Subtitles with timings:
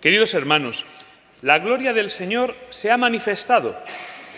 [0.00, 0.84] Queridos hermanos,
[1.40, 3.74] la gloria del Señor se ha manifestado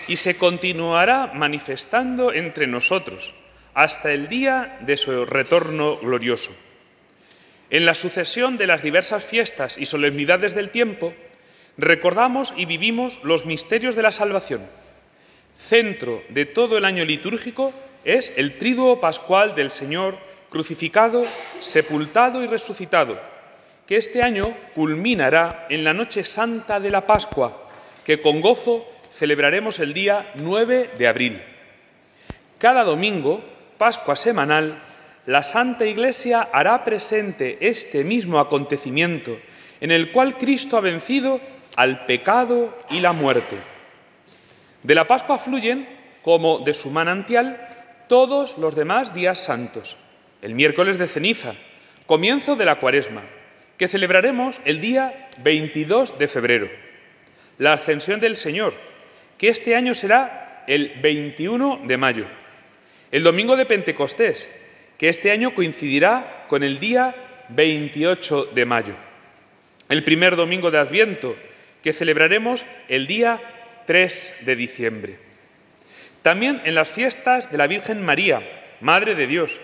[0.08, 3.34] y se continuará manifestando entre nosotros
[3.74, 6.54] hasta el día de su retorno glorioso.
[7.68, 11.12] En la sucesión de las diversas fiestas y solemnidades del tiempo,
[11.76, 14.62] recordamos y vivimos los misterios de la salvación.
[15.58, 17.72] Centro de todo el año litúrgico
[18.04, 20.18] es el triduo pascual del Señor
[20.50, 21.22] crucificado,
[21.60, 23.18] sepultado y resucitado
[23.86, 27.56] que este año culminará en la noche santa de la Pascua,
[28.04, 31.42] que con gozo celebraremos el día 9 de abril.
[32.58, 33.44] Cada domingo,
[33.78, 34.82] Pascua semanal,
[35.26, 39.38] la Santa Iglesia hará presente este mismo acontecimiento
[39.80, 41.40] en el cual Cristo ha vencido
[41.76, 43.56] al pecado y la muerte.
[44.82, 45.88] De la Pascua fluyen,
[46.22, 47.68] como de su manantial,
[48.08, 49.98] todos los demás días santos.
[50.46, 51.56] El miércoles de ceniza,
[52.06, 53.24] comienzo de la cuaresma,
[53.76, 56.70] que celebraremos el día 22 de febrero.
[57.58, 58.72] La ascensión del Señor,
[59.38, 62.26] que este año será el 21 de mayo.
[63.10, 64.48] El domingo de Pentecostés,
[64.98, 67.16] que este año coincidirá con el día
[67.48, 68.94] 28 de mayo.
[69.88, 71.34] El primer domingo de Adviento,
[71.82, 73.40] que celebraremos el día
[73.86, 75.18] 3 de diciembre.
[76.22, 78.48] También en las fiestas de la Virgen María,
[78.80, 79.60] Madre de Dios,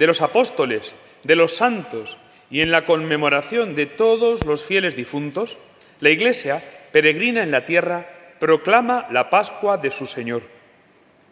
[0.00, 2.16] de los apóstoles, de los santos,
[2.50, 5.58] y en la conmemoración de todos los fieles difuntos,
[6.00, 10.40] la Iglesia, peregrina en la tierra, proclama la Pascua de su Señor.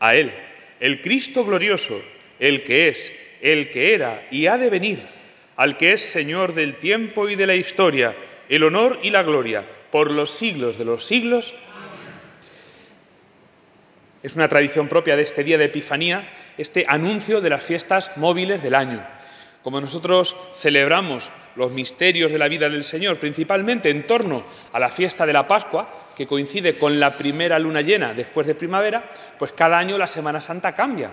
[0.01, 0.35] A Él,
[0.81, 1.99] el Cristo glorioso,
[2.39, 3.11] el que es,
[3.41, 5.01] el que era y ha de venir,
[5.57, 8.15] al que es Señor del tiempo y de la historia,
[8.51, 11.55] el honor y la gloria por los siglos de los siglos.
[14.23, 18.63] Es una tradición propia de este día de Epifanía, este anuncio de las fiestas móviles
[18.63, 19.03] del año
[19.63, 24.43] como nosotros celebramos los misterios de la vida del Señor, principalmente en torno
[24.73, 28.55] a la fiesta de la Pascua, que coincide con la primera luna llena después de
[28.55, 31.13] primavera, pues cada año la Semana Santa cambia.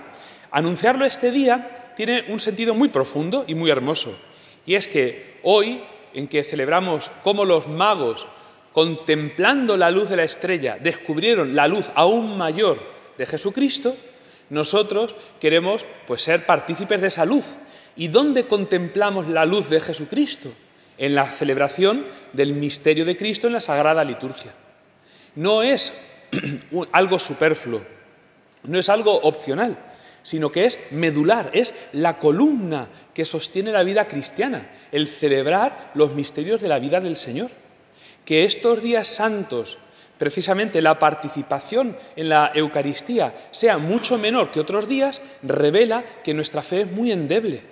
[0.52, 4.18] Anunciarlo este día tiene un sentido muy profundo y muy hermoso.
[4.66, 8.28] Y es que hoy, en que celebramos cómo los magos,
[8.72, 12.80] contemplando la luz de la estrella, descubrieron la luz aún mayor
[13.18, 13.98] de Jesucristo,
[14.50, 17.58] nosotros queremos pues, ser partícipes de esa luz
[17.96, 20.52] ¿Y dónde contemplamos la luz de Jesucristo?
[20.98, 24.54] En la celebración del misterio de Cristo en la Sagrada Liturgia.
[25.36, 25.94] No es
[26.92, 27.82] algo superfluo,
[28.64, 29.78] no es algo opcional,
[30.24, 36.14] sino que es medular, es la columna que sostiene la vida cristiana, el celebrar los
[36.14, 37.52] misterios de la vida del Señor.
[38.24, 39.78] Que estos días santos,
[40.18, 46.62] precisamente la participación en la Eucaristía sea mucho menor que otros días, revela que nuestra
[46.62, 47.64] fe es muy endeble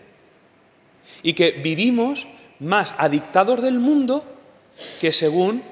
[1.22, 2.28] y que vivimos
[2.60, 4.24] más adictados del mundo
[5.00, 5.64] que según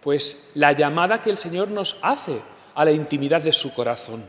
[0.00, 2.40] pues la llamada que el Señor nos hace
[2.74, 4.24] a la intimidad de su corazón.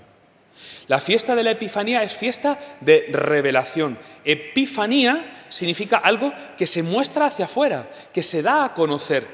[0.88, 3.98] La fiesta de la Epifanía es fiesta de revelación.
[4.26, 9.26] Epifanía significa algo que se muestra hacia afuera, que se da a conocer.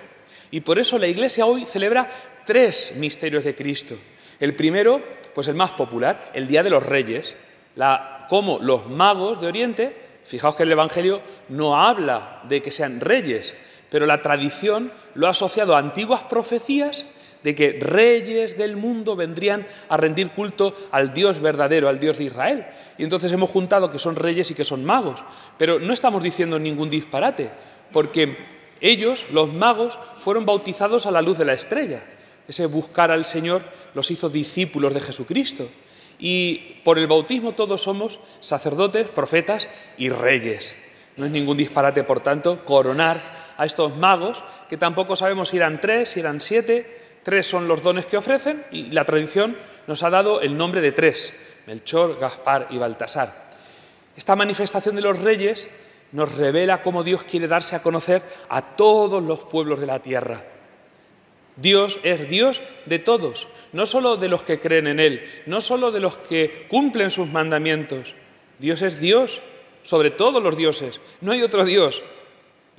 [0.52, 2.08] Y por eso la Iglesia hoy celebra
[2.48, 3.96] tres misterios de Cristo.
[4.40, 5.04] El primero,
[5.36, 7.36] pues el más popular, el Día de los Reyes,
[7.76, 13.00] la, como los magos de Oriente Fijaos que el Evangelio no habla de que sean
[13.00, 13.56] reyes,
[13.90, 17.06] pero la tradición lo ha asociado a antiguas profecías
[17.44, 22.26] de que reyes del mundo vendrían a rendir culto al Dios verdadero, al Dios de
[22.26, 22.66] Israel.
[22.98, 25.24] Y entonces hemos juntado que son reyes y que son magos.
[25.58, 27.50] Pero no estamos diciendo ningún disparate,
[27.94, 28.36] porque
[28.82, 32.04] ellos, los magos, fueron bautizados a la luz de la estrella.
[32.48, 33.62] Ese buscar al Señor
[33.94, 35.70] los hizo discípulos de Jesucristo
[36.20, 40.76] y por el bautismo todos somos sacerdotes, profetas y reyes.
[41.18, 43.22] No es ningún disparate, por tanto, coronar
[43.58, 47.02] a estos magos, que tampoco sabemos si eran tres, si eran siete.
[47.24, 50.94] Tres son los dones que ofrecen y la tradición nos ha dado el nombre de
[50.94, 51.34] tres,
[51.66, 53.50] Melchor, Gaspar y Baltasar.
[54.16, 55.70] Esta manifestación de los reyes
[56.14, 60.57] nos revela cómo Dios quiere darse a conocer a todos los pueblos de la tierra
[61.58, 65.92] Dios es Dios de todos, no solo de los que creen en Él, no solo
[65.92, 68.16] de los que cumplen sus mandamientos.
[68.60, 69.42] Dios es Dios
[69.84, 72.04] sobre todos los dioses, no hay otro Dios.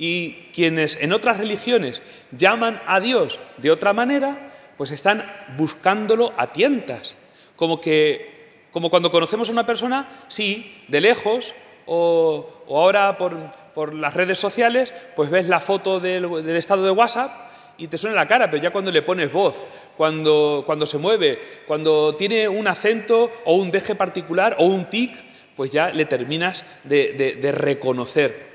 [0.00, 5.24] Y quienes en otras religiones llaman a Dios de otra manera, pues están
[5.56, 7.16] buscándolo a tientas,
[7.56, 8.38] como que
[8.70, 11.54] como cuando conocemos a una persona, sí, de lejos,
[11.86, 17.48] o, ahora por, las redes sociales, pues ves la foto del, del estado de WhatsApp
[17.78, 19.64] y te suena la cara, pero ya cuando le pones voz,
[19.96, 25.14] cuando, cuando se mueve, cuando tiene un acento o un deje particular o un tic,
[25.56, 28.48] pues ya le terminas de, reconocer.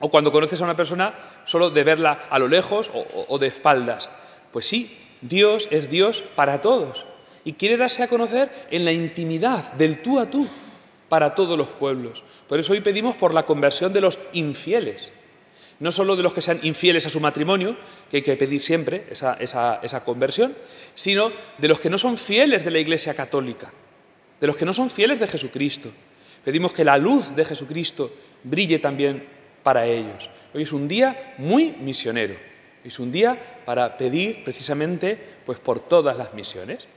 [0.00, 4.10] O cuando conoces a una persona solo de verla a lo lejos o de espaldas.
[4.52, 7.06] Pues sí, Dios es Dios para todos
[7.44, 10.46] y quiere darse a conocer en la intimidad, del tú a tú,
[11.08, 12.22] para todos los pueblos.
[12.46, 15.12] Por eso hoy pedimos por la conversión de los infieles.
[15.80, 17.76] No solo de los que sean infieles a su matrimonio,
[18.10, 20.54] que hay que pedir siempre esa, esa conversión,
[20.94, 23.72] sino de los que no son fieles de la Iglesia Católica,
[24.40, 25.90] de los que no son fieles de Jesucristo.
[26.44, 29.28] Pedimos que la luz de Jesucristo brille también
[29.62, 30.30] para ellos.
[30.54, 32.34] Hoy es un día muy misionero.
[32.84, 36.88] Es un día para pedir precisamente pues, por todas las misiones,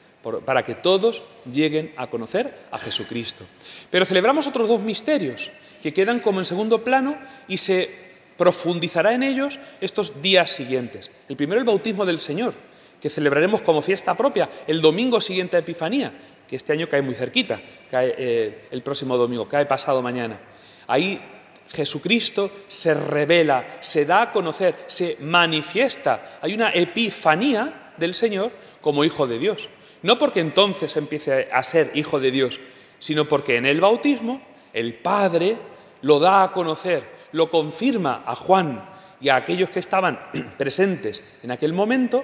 [0.46, 3.46] para que todos lleguen a conocer a Jesucristo.
[3.90, 5.52] Pero celebramos otros dos misterios
[5.82, 7.18] que quedan como en segundo plano
[7.48, 8.11] y se
[8.42, 11.12] profundizará en ellos estos días siguientes.
[11.30, 12.56] El primero, el bautismo del Señor,
[13.00, 16.12] que celebraremos como fiesta propia el domingo siguiente a Epifanía,
[16.48, 17.62] que este año cae muy cerquita,
[17.92, 20.40] cae eh, el próximo domingo, cae pasado mañana.
[20.88, 21.22] Ahí
[21.68, 26.40] Jesucristo se revela, se da a conocer, se manifiesta.
[26.42, 28.52] Hay una epifanía del Señor
[28.82, 29.70] como Hijo de Dios.
[30.02, 32.60] No porque entonces empiece a ser Hijo de Dios,
[32.98, 34.42] sino porque en el bautismo
[34.74, 35.60] el Padre
[36.02, 38.84] lo da a conocer, lo confirma a Juan
[39.20, 40.20] y a aquellos que estaban
[40.58, 42.24] presentes en aquel momento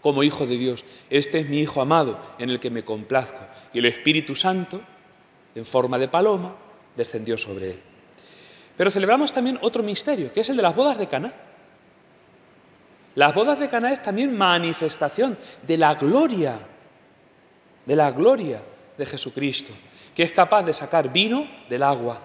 [0.00, 0.84] como Hijo de Dios.
[1.08, 3.40] Este es mi Hijo amado en el que me complazco.
[3.72, 4.80] Y el Espíritu Santo,
[5.54, 6.54] en forma de paloma,
[6.94, 7.80] descendió sobre él.
[8.76, 11.32] Pero celebramos también otro misterio, que es el de las bodas de Cana.
[13.14, 16.58] Las bodas de Cana es también manifestación de la gloria,
[17.86, 18.60] de la gloria
[18.98, 19.72] de Jesucristo,
[20.14, 22.20] que es capaz de sacar vino del agua.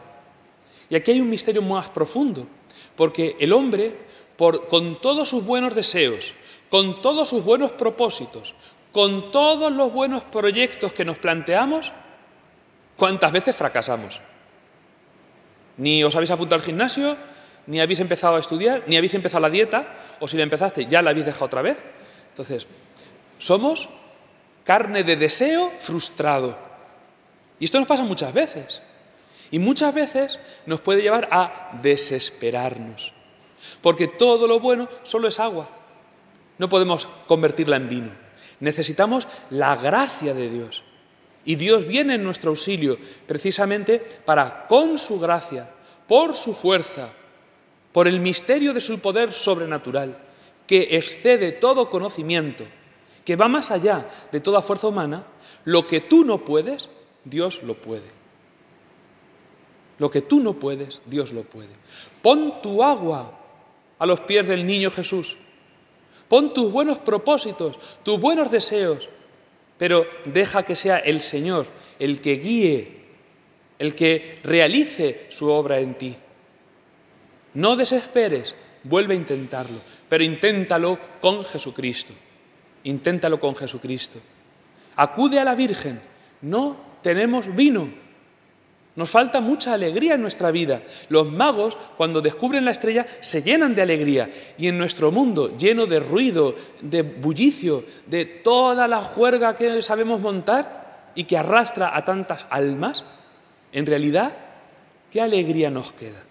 [0.89, 2.47] Y aquí hay un misterio más profundo,
[2.95, 3.95] porque el hombre,
[4.37, 6.33] con todos sus buenos deseos,
[6.69, 8.55] con todos sus buenos propósitos,
[8.91, 11.91] con todos los buenos proyectos que nos planteamos,
[12.95, 14.21] ¿cuántas veces fracasamos?
[15.77, 17.15] Ni os habéis apuntado al gimnasio,
[17.67, 21.01] ni habéis empezado a estudiar, ni habéis empezado la dieta, o si la empezaste ya
[21.01, 21.85] la habéis dejado otra vez.
[22.29, 22.67] Entonces,
[23.37, 23.89] somos
[24.63, 26.57] carne de deseo frustrado.
[27.59, 28.81] Y esto nos pasa muchas veces.
[29.51, 33.13] Y muchas veces nos puede llevar a desesperarnos.
[33.81, 35.69] Porque todo lo bueno solo es agua.
[36.57, 38.11] No podemos convertirla en vino.
[38.59, 40.83] Necesitamos la gracia de Dios.
[41.45, 45.69] Y Dios viene en nuestro auxilio precisamente para, con su gracia,
[46.07, 47.09] por su fuerza,
[47.91, 50.17] por el misterio de su poder sobrenatural,
[50.67, 52.65] que excede todo conocimiento,
[53.25, 55.25] que va más allá de toda fuerza humana,
[55.65, 56.89] lo que tú no puedes,
[57.23, 58.18] Dios lo puede.
[59.99, 61.69] Lo que tú no puedes, Dios lo puede.
[62.21, 63.39] Pon tu agua
[63.99, 65.37] a los pies del niño Jesús.
[66.27, 69.09] Pon tus buenos propósitos, tus buenos deseos,
[69.77, 71.67] pero deja que sea el Señor
[71.99, 72.99] el que guíe,
[73.77, 76.15] el que realice su obra en ti.
[77.53, 82.13] No desesperes, vuelve a intentarlo, pero inténtalo con Jesucristo.
[82.83, 84.19] Inténtalo con Jesucristo.
[84.95, 86.01] Acude a la Virgen.
[86.41, 87.89] No tenemos vino,
[88.99, 90.81] nos falta mucha alegría en nuestra vida.
[91.07, 94.29] Los magos, cuando descubren la estrella, se llenan de alegría.
[94.57, 100.19] Y en nuestro mundo, lleno de ruido, de bullicio, de toda la juerga que sabemos
[100.19, 103.05] montar y que arrastra a tantas almas,
[103.71, 104.33] en realidad,
[105.09, 106.21] ¿qué alegría nos queda?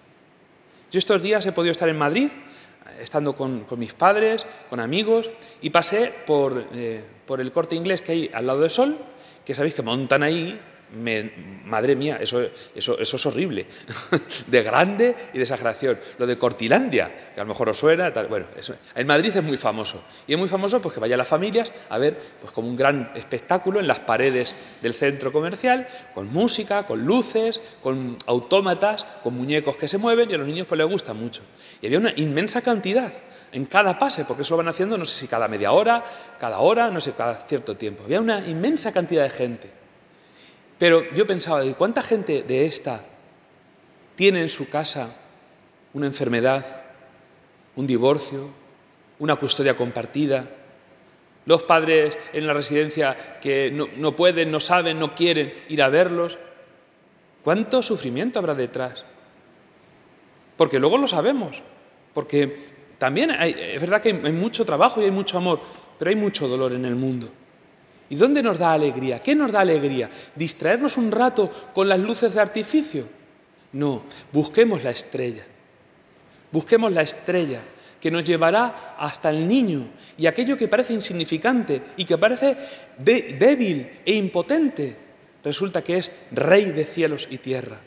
[0.90, 2.28] Yo estos días he podido estar en Madrid,
[3.00, 5.30] estando con, mis padres, con amigos,
[5.62, 8.98] y pasé por, eh, por el corte inglés que hay al lado del sol,
[9.46, 10.60] que sabéis que montan ahí
[11.64, 12.40] madre mía, eso,
[12.74, 13.66] eso, eso, es horrible,
[14.46, 15.98] de grande y de exageración.
[16.18, 18.46] Lo de Cortilandia, que a lo mejor os suena, bueno,
[18.94, 20.02] en Madrid es muy famoso.
[20.26, 23.12] Y es muy famoso pues, que vayan las familias a ver pues, como un gran
[23.14, 29.76] espectáculo en las paredes del centro comercial, con música, con luces, con autómatas, con muñecos
[29.76, 31.42] que se mueven y a los niños pues, les gusta mucho.
[31.82, 33.12] Y había una inmensa cantidad
[33.52, 36.04] en cada pase, porque eso lo van haciendo no sé si cada media hora,
[36.38, 38.04] cada hora, no sé, cada cierto tiempo.
[38.04, 39.77] Había una inmensa cantidad de gente.
[40.78, 43.04] Pero yo pensaba, ¿cuánta gente de esta
[44.14, 45.14] tiene en su casa
[45.92, 46.64] una enfermedad,
[47.74, 48.48] un divorcio,
[49.18, 50.48] una custodia compartida?
[51.46, 56.38] Los padres en la residencia que no, pueden, no saben, no quieren ir a verlos.
[57.42, 59.04] ¿Cuánto sufrimiento habrá detrás?
[60.56, 61.62] Porque luego lo sabemos,
[62.12, 62.54] porque
[62.98, 65.60] también es verdad que hay mucho trabajo y hay mucho amor,
[65.98, 67.30] pero hay mucho dolor en el mundo.
[68.10, 69.20] ¿Y dónde nos da alegría?
[69.20, 70.08] ¿Qué nos da alegría?
[70.34, 73.08] ¿Distraernos un rato con las luces de artificio?
[73.72, 75.44] No, busquemos la estrella.
[76.50, 77.62] Busquemos la estrella
[78.00, 82.56] que nos llevará hasta el niño y aquello que parece insignificante y que parece
[82.98, 84.96] débil e impotente
[85.44, 87.80] resulta que es Rey de cielos y tierra,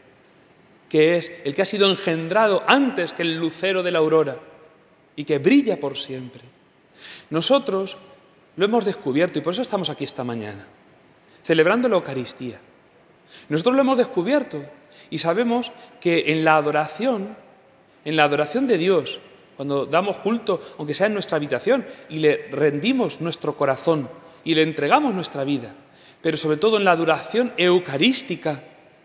[0.90, 4.38] que es el que ha sido engendrado antes que el lucero de la aurora
[5.16, 6.44] y que brilla por siempre.
[7.30, 7.98] Nosotros
[8.56, 10.66] lo hemos descubierto y por eso estamos aquí esta mañana,
[11.44, 12.60] celebrando la Eucaristía.
[13.50, 14.64] Nosotros lo hemos descubierto
[15.10, 17.36] y sabemos que en la adoración,
[18.04, 19.22] en la adoración de Dios,
[19.56, 24.10] cuando damos culto, aunque sea en nuestra habitación, y le rendimos nuestro corazón
[24.44, 25.76] y le entregamos nuestra vida,
[26.22, 28.64] pero sobre todo en la adoración eucarística,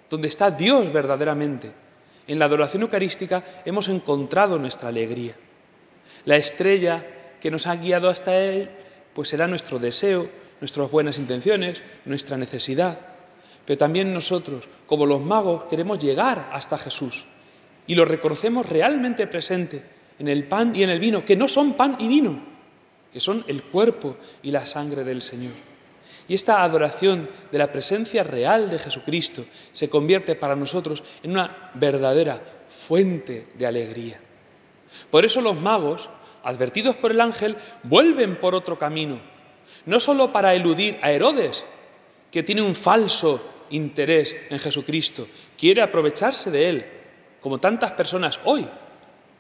[0.08, 1.72] donde está Dios verdaderamente.
[2.26, 5.36] En la adoración eucarística hemos encontrado nuestra alegría.
[6.24, 7.04] La estrella
[7.40, 8.68] que nos ha guiado hasta Él,
[9.16, 10.28] pues será nuestro deseo,
[10.60, 12.98] nuestras buenas intenciones, nuestra necesidad.
[13.64, 17.24] Pero también nosotros, como los magos, queremos llegar hasta Jesús
[17.86, 19.82] y lo reconocemos realmente presente
[20.18, 22.38] en el pan y en el vino, que no son pan y vino,
[23.10, 25.54] que son el cuerpo y la sangre del Señor.
[26.28, 31.70] Y esta adoración de la presencia real de Jesucristo se convierte para nosotros en una
[31.72, 34.20] verdadera fuente de alegría.
[35.10, 36.10] Por eso los magos,
[36.46, 39.20] advertidos por el ángel, vuelven por otro camino,
[39.84, 41.66] no solo para eludir a Herodes,
[42.30, 45.26] que tiene un falso interés en Jesucristo,
[45.58, 46.86] quiere aprovecharse de él,
[47.40, 48.66] como tantas personas hoy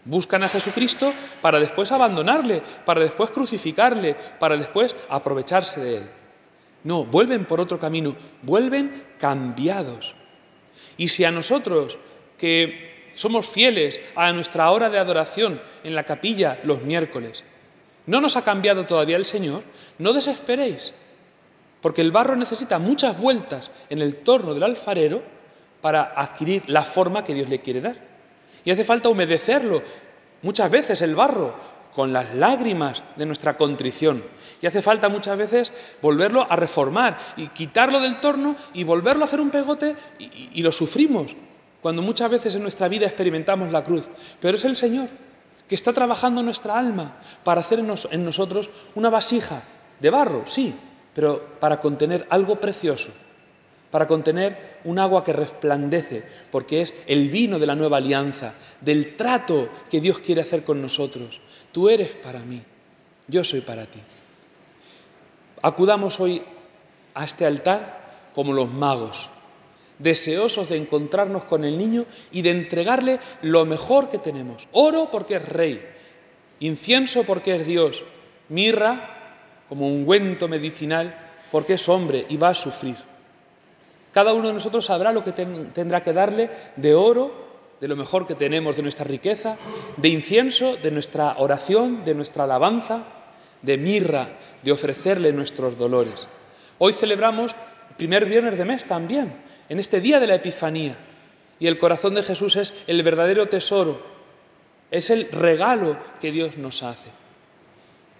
[0.06, 6.10] buscan a Jesucristo para después abandonarle, para después crucificarle, para después aprovecharse de él.
[6.84, 10.14] No, vuelven por otro camino, vuelven cambiados.
[10.96, 11.98] Y si a nosotros,
[12.38, 17.44] que somos fieles a nuestra hora de adoración en la capilla los miércoles,
[18.06, 19.64] no nos ha cambiado todavía el Señor,
[19.98, 20.94] no desesperéis,
[21.80, 25.22] porque el barro necesita muchas vueltas en el torno del alfarero
[25.80, 27.96] para adquirir la forma que Dios le quiere dar.
[28.64, 29.82] Y hace falta humedecerlo
[30.42, 31.54] muchas veces el barro
[31.96, 34.22] con las lágrimas de nuestra contrición.
[34.60, 39.24] Y hace falta muchas veces volverlo a reformar y quitarlo del torno y volverlo a
[39.24, 41.34] hacer un pegote y, lo sufrimos
[41.86, 44.08] cuando muchas veces en nuestra vida experimentamos la cruz.
[44.40, 45.06] Pero es el Señor
[45.68, 49.62] que está trabajando nuestra alma para hacer en nosotros una vasija
[50.00, 50.74] de barro, sí,
[51.14, 53.10] pero para contener algo precioso,
[53.92, 59.14] para contener un agua que resplandece, porque es el vino de la nueva alianza, del
[59.14, 61.40] trato que Dios quiere hacer con nosotros.
[61.70, 62.60] Tú eres para mí,
[63.28, 64.00] yo soy para ti.
[65.62, 66.42] Acudamos hoy
[67.14, 69.30] a este altar como los magos,
[69.98, 74.68] deseosos de encontrarnos con el niño y de entregarle lo mejor que tenemos.
[74.72, 75.84] Oro porque es rey,
[76.60, 78.04] incienso porque es Dios,
[78.48, 79.12] mirra
[79.68, 81.18] como un ungüento medicinal
[81.50, 82.96] porque es hombre y va a sufrir.
[84.12, 87.46] Cada uno de nosotros sabrá lo que tendrá que darle de oro,
[87.80, 89.56] de lo mejor que tenemos, de nuestra riqueza,
[89.98, 93.04] de incienso, de nuestra oración, de nuestra alabanza,
[93.60, 94.28] de mirra,
[94.62, 96.28] de ofrecerle nuestros dolores.
[96.78, 97.54] Hoy celebramos
[97.90, 99.34] el primer viernes de mes también,
[99.68, 100.96] en este día de la Epifanía.
[101.58, 104.00] Y el corazón de Jesús es el verdadero tesoro,
[104.90, 107.08] es el regalo que Dios nos hace.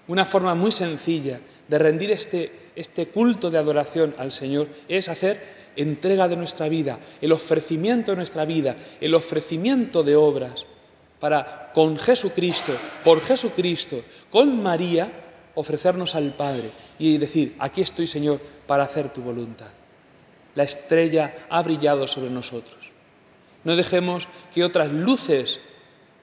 [0.09, 5.57] Una forma muy sencilla de rendir este, este culto de adoración al Señor es hacer
[5.76, 10.67] entrega de nuestra vida, el ofrecimiento de nuestra vida, el ofrecimiento de obras,
[11.21, 12.73] para con Jesucristo,
[13.05, 15.11] por Jesucristo, con María,
[15.55, 19.69] ofrecernos al Padre y decir, aquí estoy Señor para hacer tu voluntad.
[20.57, 22.91] La estrella ha brillado sobre nosotros.
[23.63, 25.61] No dejemos que otras luces,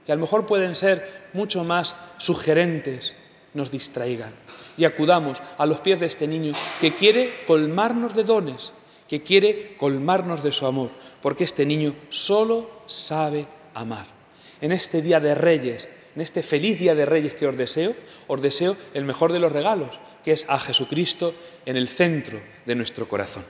[0.06, 3.16] que a lo mejor pueden ser mucho más sugerentes,
[3.54, 4.34] nos distraigan.
[4.76, 8.74] Y acudamos a los pies de este niño que quiere colmarnos de dones,
[9.08, 10.90] que quiere colmarnos de su amor,
[11.22, 14.08] porque este niño solo sabe amar.
[14.62, 17.94] En este día de reyes, en este feliz día de reyes que os deseo,
[18.28, 21.36] os deseo el mejor de los regalos, que es a Jesucristo
[21.66, 23.44] en el centro de nuestro corazón.